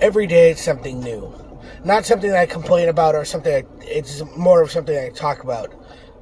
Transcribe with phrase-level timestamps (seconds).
[0.00, 1.32] every day it's something new.
[1.84, 5.42] Not something that I complain about or something, I, it's more of something I talk
[5.42, 5.74] about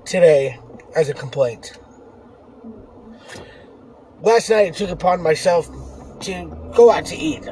[0.04, 0.58] today
[0.96, 1.78] as a complaint.
[4.22, 5.68] Last night I took upon myself
[6.20, 7.48] to go out to eat.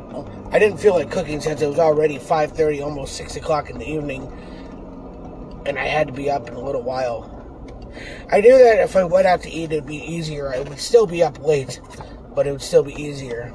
[0.52, 3.88] I didn't feel like cooking since it was already 5.30, almost 6 o'clock in the
[3.88, 4.22] evening,
[5.66, 7.36] and I had to be up in a little while.
[8.30, 10.48] I knew that if I went out to eat, it'd be easier.
[10.48, 11.80] I would still be up late,
[12.34, 13.52] but it would still be easier.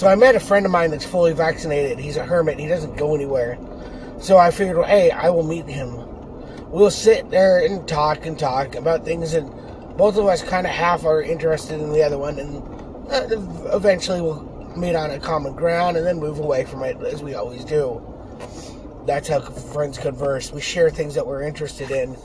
[0.00, 1.98] So I met a friend of mine that's fully vaccinated.
[1.98, 2.58] He's a hermit.
[2.58, 3.58] He doesn't go anywhere.
[4.18, 5.94] So I figured, well, hey, I will meet him.
[6.70, 9.42] We'll sit there and talk and talk about things that
[9.98, 12.62] both of us kind of half are interested in the other one, and
[13.12, 14.40] uh, eventually we'll
[14.74, 18.00] meet on a common ground and then move away from it as we always do.
[19.04, 20.50] That's how friends converse.
[20.50, 22.16] We share things that we're interested in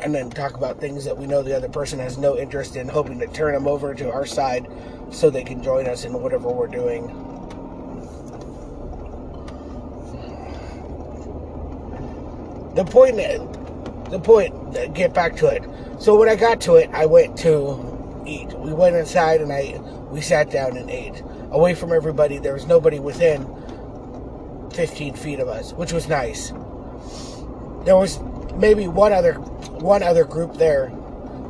[0.00, 2.88] and then talk about things that we know the other person has no interest in,
[2.88, 4.68] hoping to turn them over to our side
[5.10, 7.06] so they can join us in whatever we're doing.
[12.74, 13.16] The point,
[14.10, 15.64] the point, get back to it.
[16.00, 18.52] So when I got to it, I went to eat.
[18.52, 22.38] We went inside and I we sat down and ate away from everybody.
[22.38, 23.46] There was nobody within
[24.72, 26.50] 15 feet of us, which was nice.
[27.84, 28.18] There was
[28.56, 30.92] maybe one other one other group there.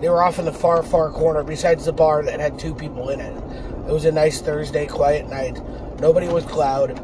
[0.01, 3.09] They were off in the far, far corner besides the bar that had two people
[3.09, 3.37] in it.
[3.89, 5.61] It was a nice Thursday, quiet night.
[6.01, 7.01] Nobody was loud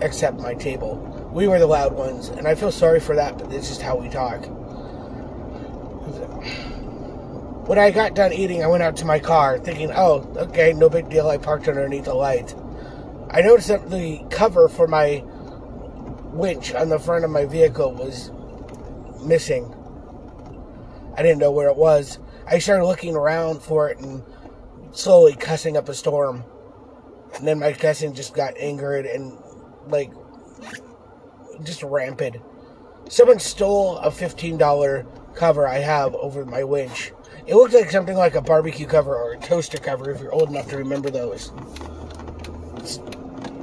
[0.00, 0.96] except my table.
[1.32, 3.96] We were the loud ones, and I feel sorry for that, but this is how
[3.96, 4.44] we talk.
[7.66, 10.88] When I got done eating, I went out to my car thinking, oh, okay, no
[10.88, 11.28] big deal.
[11.28, 12.54] I parked underneath the light.
[13.30, 15.22] I noticed that the cover for my
[16.32, 18.30] winch on the front of my vehicle was
[19.22, 19.74] missing.
[21.16, 22.18] I didn't know where it was.
[22.46, 24.22] I started looking around for it and
[24.92, 26.44] slowly cussing up a storm.
[27.34, 29.36] And then my cussing just got angered and,
[29.86, 30.10] like,
[31.62, 32.36] just rampant.
[33.08, 37.12] Someone stole a $15 cover I have over my winch.
[37.46, 40.50] It looked like something like a barbecue cover or a toaster cover if you're old
[40.50, 41.52] enough to remember those.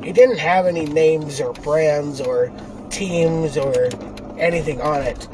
[0.04, 2.52] It didn't have any names or brands or
[2.90, 3.90] teams or
[4.40, 5.28] anything on it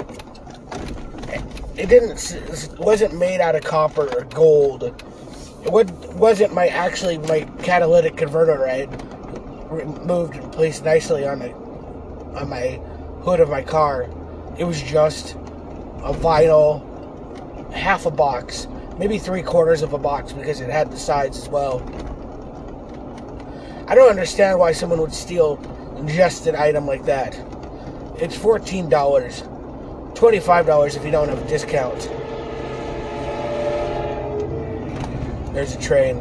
[1.78, 4.84] it didn't wasn't made out of copper or gold.
[4.84, 11.52] It wasn't my actually my catalytic converter I had removed and placed nicely on the
[12.40, 12.80] on my
[13.24, 14.10] hood of my car.
[14.58, 16.84] It was just a vinyl
[17.74, 18.68] half a box,
[18.98, 21.82] maybe three quarters of a box because it had the sides as well.
[23.88, 25.58] I don't understand why someone would steal
[26.06, 27.36] just an item like that.
[28.20, 29.44] It's fourteen dollars.
[30.16, 32.10] $25 if you don't have a discount.
[35.54, 36.20] There's a train.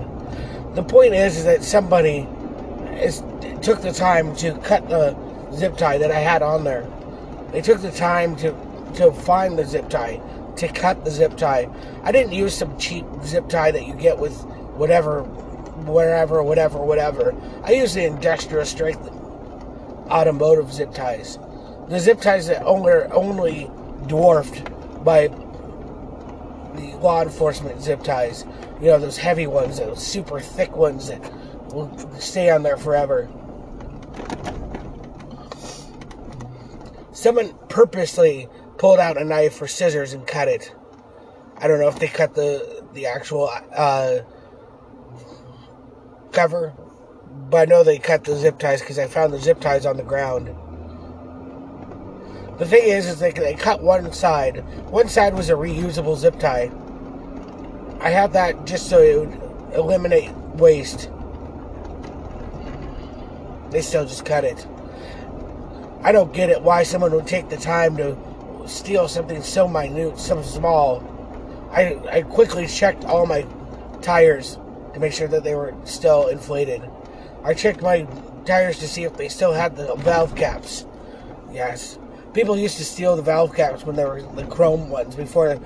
[0.75, 2.27] The point is, is that somebody
[3.01, 3.23] is,
[3.63, 5.17] took the time to cut the
[5.55, 6.89] zip tie that I had on there.
[7.53, 8.51] They took the time to,
[8.97, 10.21] to find the zip tie,
[10.57, 11.69] to cut the zip tie.
[12.03, 14.37] I didn't use some cheap zip tie that you get with
[14.75, 17.35] whatever, wherever, whatever, whatever.
[17.63, 19.09] I used the industrial strength
[20.11, 21.39] automotive zip ties.
[21.89, 23.71] The zip ties that only, only
[24.07, 24.65] dwarfed
[25.05, 28.45] by the law enforcement zip ties.
[28.81, 31.21] You know, those heavy ones, those super thick ones that
[31.73, 33.29] will stay on there forever.
[37.13, 40.75] Someone purposely pulled out a knife or scissors and cut it.
[41.57, 44.19] I don't know if they cut the the actual uh,
[46.33, 46.75] cover,
[47.51, 49.97] but I know they cut the zip ties because I found the zip ties on
[49.97, 50.55] the ground.
[52.59, 54.59] The thing is, is they, they cut one side.
[54.91, 56.71] One side was a reusable zip tie.
[58.01, 61.11] I had that just so it would eliminate waste.
[63.71, 64.67] They still just cut it.
[66.03, 68.17] I don't get it why someone would take the time to
[68.67, 71.03] steal something so minute, so small.
[71.73, 73.47] I, I quickly checked all my
[74.01, 74.59] tires
[74.93, 76.83] to make sure that they were still inflated.
[77.43, 78.07] I checked my
[78.45, 80.87] tires to see if they still had the valve caps.
[81.53, 81.99] Yes.
[82.35, 85.59] People used to steal the valve caps when they were the chrome ones before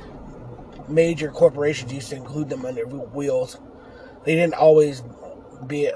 [0.87, 3.59] major corporations used to include them on their wheels.
[4.25, 5.03] They didn't always
[5.67, 5.91] be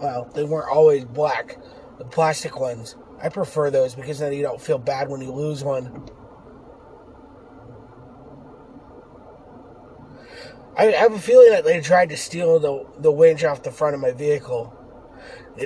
[0.00, 1.58] well, they weren't always black.
[1.98, 2.96] The plastic ones.
[3.22, 6.08] I prefer those because then you don't feel bad when you lose one.
[10.76, 13.94] I have a feeling that they tried to steal the the winch off the front
[13.94, 14.74] of my vehicle.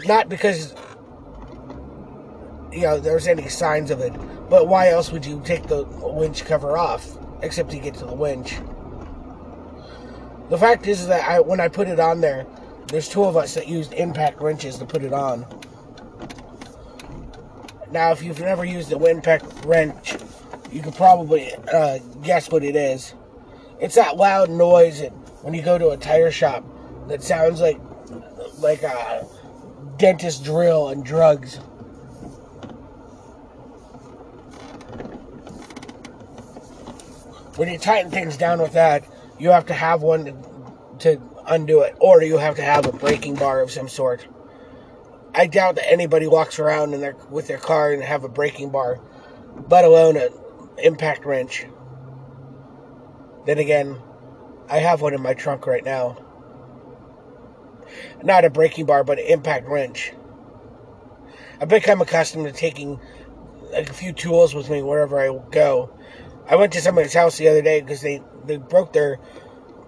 [0.04, 0.74] Not because
[2.70, 4.12] you know there's any signs of it,
[4.50, 8.14] but why else would you take the winch cover off, except to get to the
[8.14, 8.56] winch?
[10.50, 12.44] The fact is that I, when I put it on there,
[12.88, 15.46] there's two of us that used impact wrenches to put it on.
[17.92, 20.16] Now, if you've never used a Winpeck wrench,
[20.72, 23.14] you could probably uh, guess what it is.
[23.80, 25.00] It's that loud noise
[25.42, 26.64] when you go to a tire shop
[27.08, 27.80] that sounds like
[28.58, 29.26] like a
[29.96, 31.60] dentist drill and drugs.
[37.60, 39.04] When you tighten things down with that,
[39.38, 40.34] you have to have one to,
[41.00, 44.26] to undo it, or you have to have a breaker bar of some sort.
[45.34, 48.66] I doubt that anybody walks around in their with their car and have a breaker
[48.66, 48.98] bar,
[49.68, 50.30] let alone an
[50.78, 51.66] impact wrench.
[53.44, 53.98] Then again,
[54.70, 56.16] I have one in my trunk right now.
[58.22, 60.14] Not a breaker bar, but an impact wrench.
[61.60, 62.98] I've become accustomed to taking
[63.70, 65.90] like a few tools with me wherever I go.
[66.50, 69.20] I went to somebody's house the other day because they, they broke their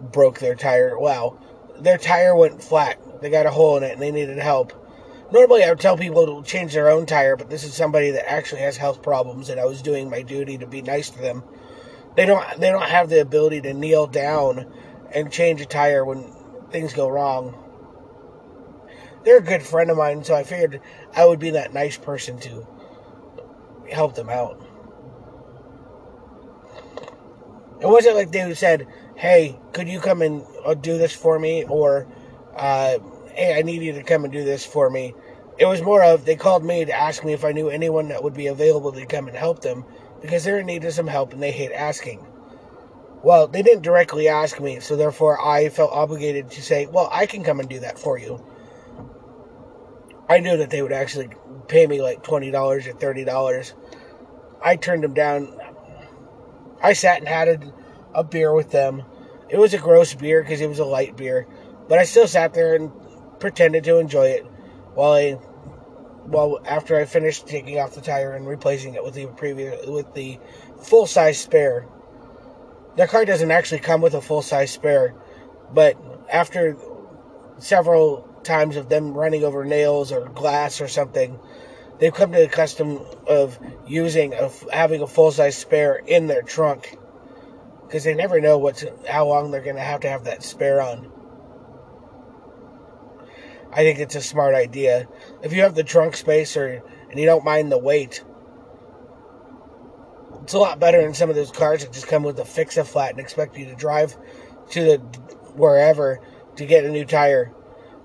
[0.00, 0.96] broke their tire.
[0.96, 1.36] Wow,
[1.80, 3.20] their tire went flat.
[3.20, 4.72] They got a hole in it and they needed help.
[5.32, 8.30] Normally, I would tell people to change their own tire, but this is somebody that
[8.30, 11.42] actually has health problems, and I was doing my duty to be nice to them.
[12.14, 14.72] They don't they don't have the ability to kneel down
[15.12, 16.32] and change a tire when
[16.70, 17.58] things go wrong.
[19.24, 20.80] They're a good friend of mine, so I figured
[21.12, 22.66] I would be that nice person to
[23.90, 24.60] help them out.
[27.82, 28.86] It wasn't like they said,
[29.16, 32.06] "Hey, could you come and uh, do this for me?" or
[32.56, 32.98] uh,
[33.34, 35.14] "Hey, I need you to come and do this for me."
[35.58, 38.22] It was more of they called me to ask me if I knew anyone that
[38.22, 39.84] would be available to come and help them
[40.20, 42.24] because they're in need of some help and they hate asking.
[43.24, 47.26] Well, they didn't directly ask me, so therefore I felt obligated to say, "Well, I
[47.26, 48.44] can come and do that for you."
[50.28, 51.30] I knew that they would actually
[51.66, 53.74] pay me like twenty dollars or thirty dollars.
[54.62, 55.58] I turned them down.
[56.82, 57.72] I sat and had a,
[58.14, 59.02] a beer with them.
[59.48, 61.46] It was a gross beer because it was a light beer,
[61.88, 62.90] but I still sat there and
[63.38, 64.46] pretended to enjoy it
[64.94, 65.38] while I,
[66.26, 70.12] well, after I finished taking off the tire and replacing it with the previous with
[70.14, 70.38] the
[70.82, 71.86] full size spare.
[72.96, 75.14] Their car doesn't actually come with a full size spare,
[75.72, 75.96] but
[76.30, 76.76] after
[77.58, 81.38] several times of them running over nails or glass or something,
[82.02, 86.42] they've come to the custom of using a, having a full size spare in their
[86.42, 86.98] trunk
[87.86, 90.82] because they never know what's how long they're going to have to have that spare
[90.82, 91.12] on.
[93.70, 95.06] I think it's a smart idea.
[95.44, 98.24] If you have the trunk space or and you don't mind the weight,
[100.42, 102.76] it's a lot better than some of those cars that just come with a fix
[102.78, 104.16] a flat and expect you to drive
[104.70, 104.96] to the
[105.54, 106.18] wherever
[106.56, 107.52] to get a new tire.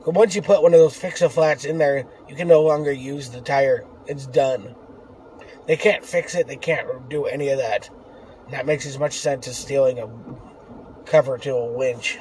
[0.07, 2.93] But once you put one of those fix-a flats in there, you can no longer
[2.93, 3.85] use the tire.
[4.05, 4.73] It's done.
[5.65, 6.47] They can't fix it.
[6.47, 7.89] They can't do any of that.
[8.45, 10.07] And that makes as much sense as stealing a
[11.03, 12.19] cover to a winch.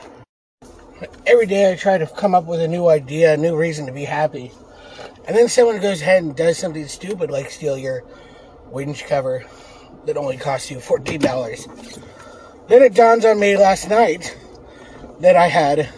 [1.28, 3.92] Every day I try to come up with a new idea, a new reason to
[3.92, 4.50] be happy.
[5.28, 8.02] And then someone goes ahead and does something stupid like steal your
[8.66, 9.44] winch cover
[10.06, 12.66] that only costs you $14.
[12.66, 14.36] Then it dawns on me last night
[15.20, 15.88] that I had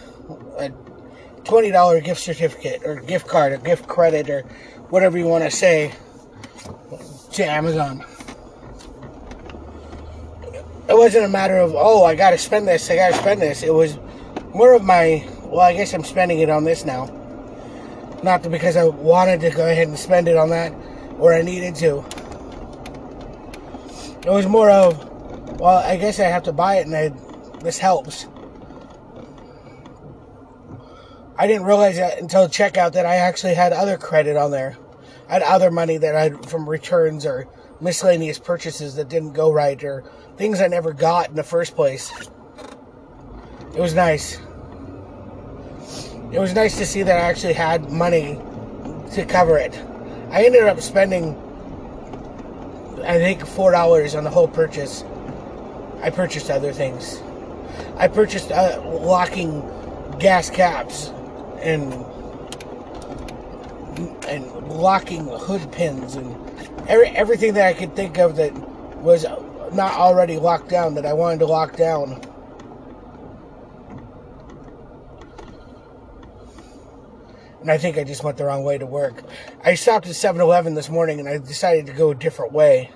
[1.49, 4.43] $20 gift certificate or gift card or gift credit or
[4.89, 5.91] whatever you want to say
[7.31, 8.05] to Amazon.
[10.87, 13.41] It wasn't a matter of, oh, I got to spend this, I got to spend
[13.41, 13.63] this.
[13.63, 13.97] It was
[14.53, 17.05] more of my, well, I guess I'm spending it on this now.
[18.21, 20.71] Not because I wanted to go ahead and spend it on that
[21.17, 22.05] or I needed to.
[24.23, 27.09] It was more of, well, I guess I have to buy it and I,
[27.59, 28.27] this helps.
[31.39, 34.77] I didn't realize that until checkout that I actually had other credit on there.
[35.29, 37.47] I had other money that I had from returns or
[37.79, 40.03] miscellaneous purchases that didn't go right or
[40.35, 42.11] things I never got in the first place.
[43.73, 44.41] It was nice.
[46.33, 48.37] It was nice to see that I actually had money
[49.13, 49.73] to cover it.
[50.31, 51.37] I ended up spending,
[53.05, 55.05] I think, $4 on the whole purchase.
[56.01, 57.21] I purchased other things.
[57.95, 59.61] I purchased uh, locking
[60.19, 61.13] gas caps
[61.61, 61.93] and
[64.27, 66.35] and locking hood pins and
[66.87, 68.53] every, everything that I could think of that
[68.99, 69.25] was
[69.73, 72.21] not already locked down that I wanted to lock down.
[77.61, 79.23] And I think I just went the wrong way to work.
[79.63, 82.91] I stopped at 7 Eleven this morning and I decided to go a different way.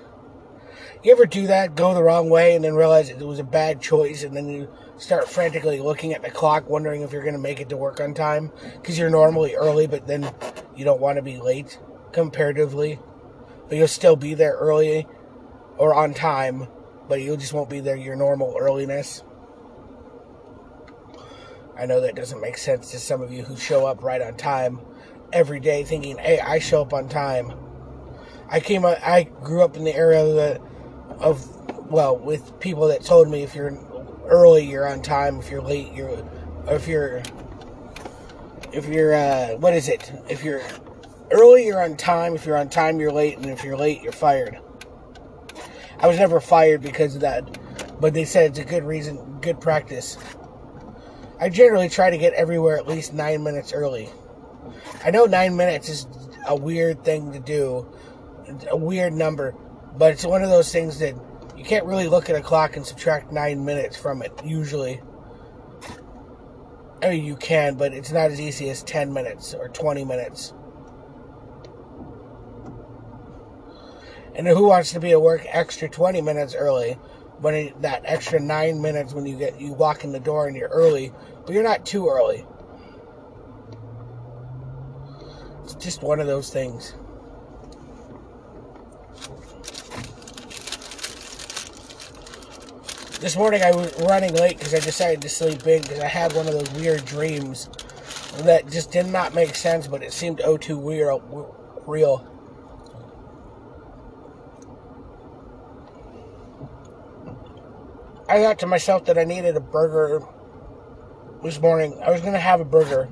[1.02, 1.74] You ever do that?
[1.74, 4.68] Go the wrong way and then realize it was a bad choice and then you
[5.04, 8.00] start frantically looking at the clock, wondering if you're going to make it to work
[8.00, 10.32] on time because you're normally early, but then
[10.74, 11.78] you don't want to be late
[12.12, 12.98] comparatively.
[13.68, 15.06] But you'll still be there early
[15.76, 16.68] or on time,
[17.06, 19.22] but you just won't be there your normal earliness.
[21.76, 24.38] I know that doesn't make sense to some of you who show up right on
[24.38, 24.80] time
[25.34, 27.52] every day thinking, hey, I show up on time.
[28.48, 30.62] I came, I grew up in the area that,
[31.18, 33.76] of, well, with people that told me if you're
[34.26, 35.38] early, you're on time.
[35.38, 36.24] If you're late, you're,
[36.68, 37.22] if you're,
[38.72, 40.12] if you're, uh, what is it?
[40.28, 40.62] If you're
[41.30, 42.34] early, you're on time.
[42.34, 43.36] If you're on time, you're late.
[43.36, 44.58] And if you're late, you're fired.
[45.98, 47.58] I was never fired because of that,
[48.00, 50.18] but they said it's a good reason, good practice.
[51.40, 54.08] I generally try to get everywhere at least nine minutes early.
[55.04, 56.06] I know nine minutes is
[56.46, 57.86] a weird thing to do,
[58.70, 59.54] a weird number,
[59.96, 61.14] but it's one of those things that
[61.56, 65.00] you can't really look at a clock and subtract nine minutes from it, usually.
[67.02, 70.52] I mean, you can, but it's not as easy as 10 minutes or 20 minutes.
[74.34, 76.94] And who wants to be at work extra 20 minutes early
[77.40, 80.56] when it, that extra 9 minutes when you get you walk in the door and
[80.56, 81.12] you're early,
[81.44, 82.44] but you're not too early.
[85.62, 86.94] It's just one of those things.
[93.20, 96.32] This morning I was running late because I decided to sleep in because I had
[96.34, 97.68] one of those weird dreams
[98.40, 101.22] that just did not make sense, but it seemed oh too weird,
[101.86, 102.28] real.
[108.28, 110.26] I thought to myself that I needed a burger
[111.42, 111.98] this morning.
[112.02, 113.08] I was going to have a burger.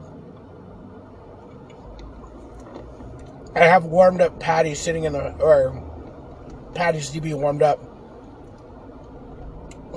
[3.55, 5.81] I have warmed up patties sitting in the, or
[6.75, 7.79] patties to be warmed up,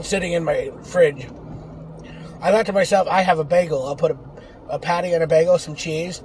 [0.02, 1.28] sitting in my fridge.
[2.42, 3.86] I thought to myself, I have a bagel.
[3.86, 4.18] I'll put a,
[4.70, 6.22] a patty and a bagel, some cheese,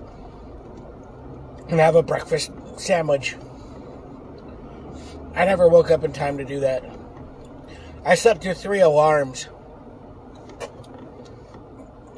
[1.69, 3.37] and have a breakfast sandwich.
[5.35, 6.85] I never woke up in time to do that.
[8.05, 9.49] I slept through three alarms.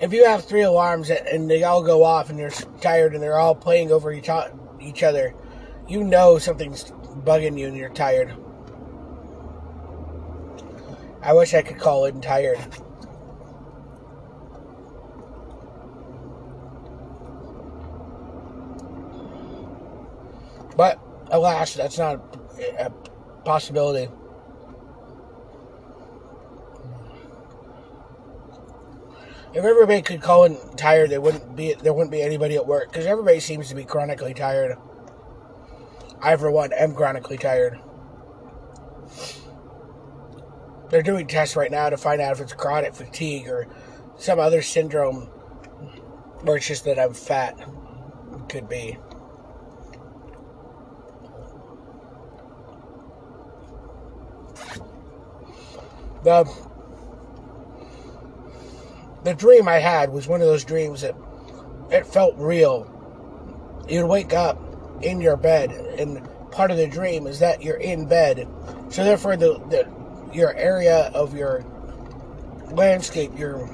[0.00, 3.38] If you have three alarms and they all go off and you're tired and they're
[3.38, 4.28] all playing over each,
[4.80, 5.34] each other,
[5.88, 8.34] you know something's bugging you and you're tired.
[11.22, 12.58] I wish I could call it tired.
[20.76, 20.98] But
[21.30, 22.20] alas, that's not
[22.78, 22.90] a
[23.44, 24.08] possibility.
[29.54, 32.90] if everybody could call in tired, there wouldn't be there wouldn't be anybody at work
[32.90, 34.76] because everybody seems to be chronically tired.
[36.20, 37.78] I, for one, am chronically tired.
[40.92, 43.66] They're doing tests right now to find out if it's chronic fatigue or
[44.18, 45.30] some other syndrome,
[46.44, 47.58] or it's just that I'm fat.
[48.50, 48.98] Could be.
[56.24, 56.44] The
[59.24, 61.14] the dream I had was one of those dreams that
[61.90, 62.86] it felt real.
[63.88, 64.60] You'd wake up
[65.00, 68.46] in your bed, and part of the dream is that you're in bed.
[68.90, 70.01] So therefore, the, the
[70.32, 71.64] your area of your
[72.70, 73.68] landscape, your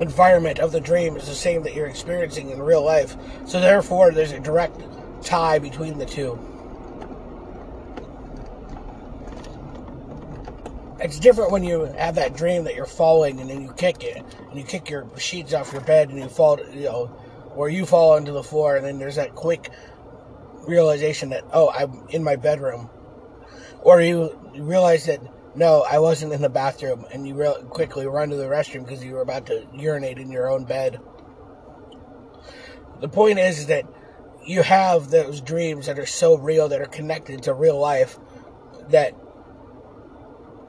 [0.00, 3.16] environment of the dream is the same that you're experiencing in real life.
[3.46, 4.80] So therefore, there's a direct
[5.22, 6.38] tie between the two.
[11.02, 14.24] it's different when you have that dream that you're falling and then you kick it
[14.48, 17.10] and you kick your sheets off your bed and you fall, you know,
[17.56, 19.70] or you fall onto the floor and then there's that quick
[20.66, 22.88] realization that oh I'm in my bedroom,
[23.80, 25.20] or you realize that
[25.54, 29.04] no I wasn't in the bathroom and you re- quickly run to the restroom because
[29.04, 31.00] you were about to urinate in your own bed.
[33.00, 33.84] The point is, is that
[34.46, 38.18] you have those dreams that are so real that are connected to real life
[38.90, 39.14] that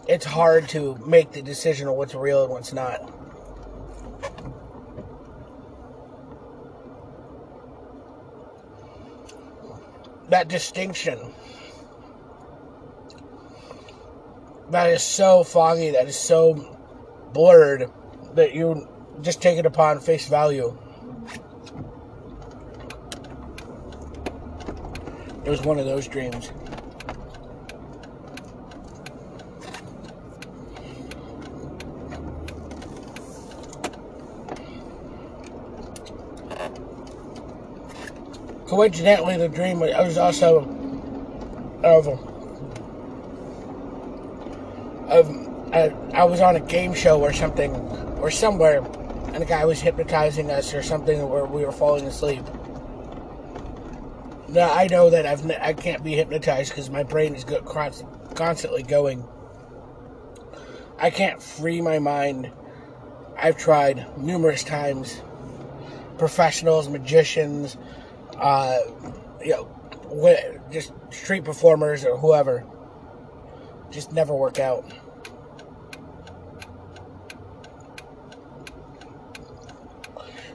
[0.08, 3.12] it's hard to make the decision of what's real and what's not.
[10.30, 11.20] That distinction
[14.70, 16.78] that is so foggy, that is so
[17.34, 17.90] blurred
[18.34, 18.88] that you
[19.22, 20.78] just take it upon face value.
[25.46, 26.52] It was one of those dreams.
[38.74, 40.62] coincidentally, the dream was also
[41.84, 42.33] of
[45.08, 45.30] of
[45.74, 47.76] I, I was on a game show or something
[48.20, 48.84] or somewhere,
[49.34, 52.44] and a guy was hypnotizing us or something where we were falling asleep.
[54.50, 59.28] Now I know that I've I can't be hypnotized because my brain is constantly going.
[61.00, 62.52] I can't free my mind.
[63.36, 65.22] I've tried numerous times.
[66.20, 67.76] Professionals, magicians,
[68.38, 68.78] uh,
[69.44, 72.64] you know, just street performers or whoever.
[73.94, 74.92] Just never work out.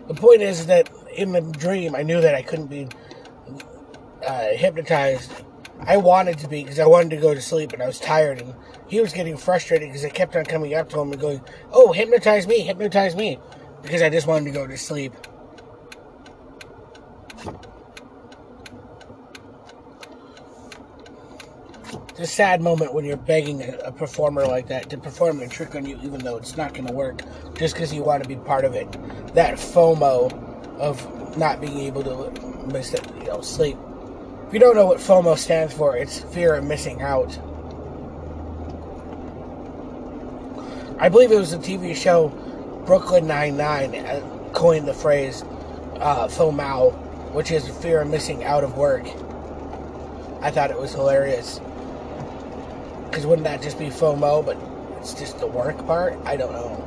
[0.09, 2.88] The point is that in the dream, I knew that I couldn't be
[4.26, 5.30] uh, hypnotized.
[5.80, 8.40] I wanted to be because I wanted to go to sleep and I was tired.
[8.40, 8.54] And
[8.88, 11.40] he was getting frustrated because I kept on coming up to him and going,
[11.71, 13.38] Oh, hypnotize me, hypnotize me.
[13.83, 15.12] Because I just wanted to go to sleep.
[22.18, 25.46] It's a sad moment when you're begging a, a performer like that to perform a
[25.46, 27.22] trick on you, even though it's not going to work,
[27.54, 28.90] just because you want to be part of it.
[29.34, 30.32] That FOMO
[30.80, 33.78] of not being able to miss it, you know, sleep.
[34.48, 37.38] If you don't know what FOMO stands for, it's fear of missing out.
[40.98, 42.30] I believe it was the TV show
[42.84, 45.44] Brooklyn Nine Nine uh, coined the phrase
[46.00, 49.06] uh, FOMO, which is fear of missing out of work.
[50.40, 51.60] I thought it was hilarious.
[53.11, 54.57] Because wouldn't that just be FOMO, but
[54.99, 56.19] it's just the work part?
[56.25, 56.85] I don't know.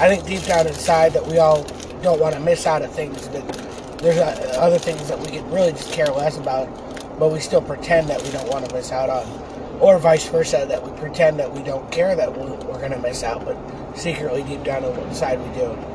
[0.00, 1.62] I think deep down inside that we all
[2.02, 3.46] don't want to miss out of things that
[3.98, 6.66] there's uh, other things that we could really just care less about,
[7.18, 9.24] but we still pretend that we don't want to miss out on,
[9.80, 13.22] or vice versa, that we pretend that we don't care that we're going to miss
[13.22, 13.56] out, but
[13.96, 15.93] secretly deep down inside we do.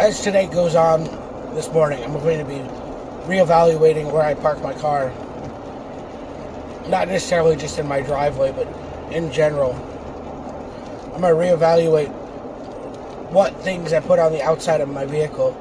[0.00, 1.04] As today goes on
[1.54, 2.58] this morning, I'm going to be
[3.28, 5.12] reevaluating where I park my car.
[6.88, 8.66] Not necessarily just in my driveway, but
[9.12, 9.74] in general.
[11.14, 12.08] I'm going to reevaluate
[13.30, 15.54] what things I put on the outside of my vehicle.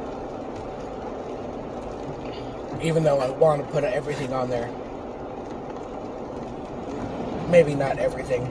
[2.82, 4.72] Even though I want to put everything on there.
[7.50, 8.50] Maybe not everything.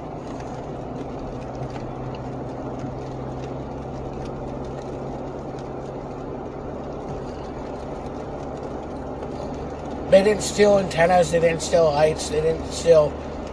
[10.11, 11.31] They didn't steal antennas.
[11.31, 12.31] They didn't steal lights.
[12.31, 13.13] They didn't steal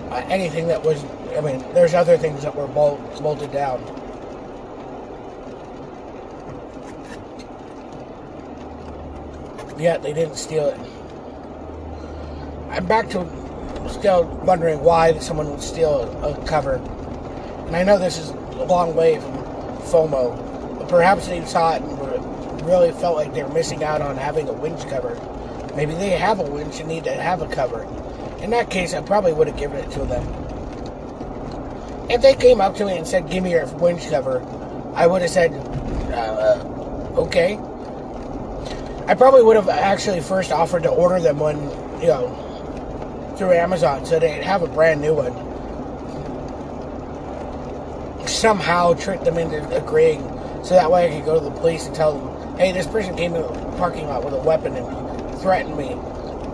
[0.09, 1.03] uh, anything that was.
[1.35, 3.83] I mean, there's other things that were bolt, bolted down.
[9.77, 10.79] Yet they didn't steal it.
[12.69, 13.27] I'm back to
[13.89, 16.75] still wondering why someone would steal a cover.
[17.67, 19.33] And I know this is a long way from
[19.83, 24.15] FOMO, but perhaps they saw it and really felt like they were missing out on
[24.15, 25.19] having a winch cover.
[25.75, 27.83] Maybe they have a winch and need to have a cover.
[28.41, 30.23] In that case, I probably would have given it to them.
[32.09, 34.41] If they came up to me and said, Give me your winch cover,
[34.93, 35.51] I would have said,
[36.13, 36.61] uh,
[37.17, 37.57] Okay.
[39.07, 41.61] I probably would have actually first offered to order them one,
[42.01, 45.33] you know, through Amazon so they'd have a brand new one.
[48.27, 50.21] Somehow trick them into agreeing
[50.63, 53.15] so that way I could go to the police and tell them, hey, this person
[53.15, 55.04] came to the parking lot with a weapon and
[55.45, 55.91] threatened me.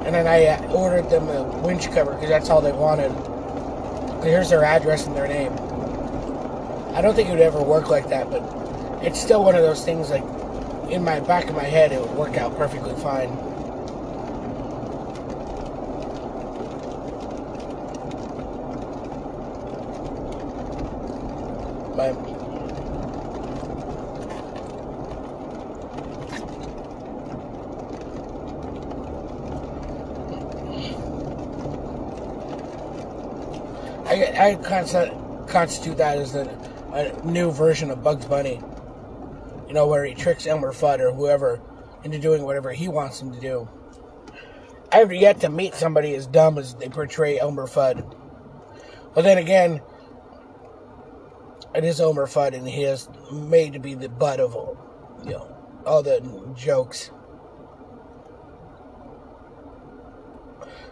[0.06, 3.10] And then I uh, ordered them a winch cover because that's all they wanted.
[4.22, 5.54] Here's their address and their name.
[6.94, 8.44] I don't think it would ever work like that, but
[9.02, 10.26] it's still one of those things like
[10.92, 13.30] in my back of my head, it would work out perfectly fine.
[21.96, 22.31] But
[34.42, 34.56] I,
[35.48, 36.46] constitute that as a,
[36.94, 38.60] a new version of Bugs Bunny.
[39.68, 41.62] You know, where he tricks Elmer Fudd or whoever
[42.04, 43.70] into doing whatever he wants them to do.
[44.92, 48.16] I have yet to meet somebody as dumb as they portray Elmer Fudd.
[49.14, 49.82] But then again,
[51.76, 54.54] it is Elmer Fudd, and he is made to be the butt of,
[55.24, 56.20] you know, all the
[56.56, 57.12] jokes.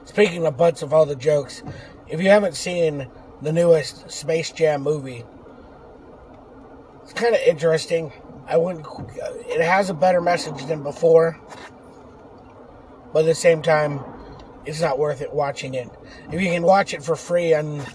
[0.05, 1.63] Speaking of butts of all the jokes,
[2.07, 3.09] if you haven't seen
[3.41, 5.23] the newest Space Jam movie,
[7.03, 8.11] it's kind of interesting.
[8.47, 8.85] I wouldn't.
[9.47, 11.39] It has a better message than before,
[13.13, 14.03] but at the same time,
[14.65, 15.89] it's not worth it watching it.
[16.31, 17.85] If you can watch it for free on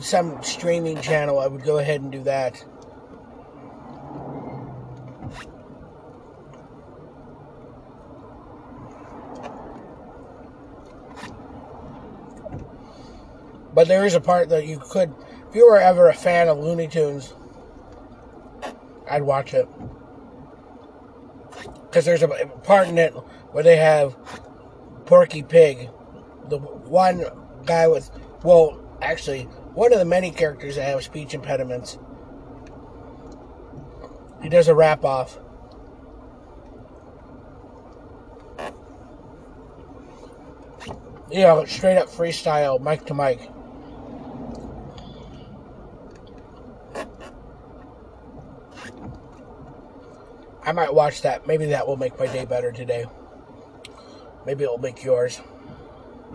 [0.00, 2.64] some streaming channel, I would go ahead and do that.
[13.74, 15.12] But there is a part that you could,
[15.48, 17.34] if you were ever a fan of Looney Tunes,
[19.10, 19.68] I'd watch it.
[21.94, 22.28] because there's a
[22.64, 23.12] part in it
[23.52, 24.16] where they have
[25.06, 25.88] Porky Pig,
[26.48, 27.24] the one
[27.66, 28.10] guy with,
[28.42, 29.42] well, actually,
[29.74, 31.96] one of the many characters that have speech impediments.
[34.42, 35.38] He does a rap off.
[41.30, 43.38] You know, straight up freestyle, mic to mic.
[50.66, 51.46] I might watch that.
[51.46, 53.04] Maybe that will make my day better today.
[54.46, 55.40] Maybe it'll make yours.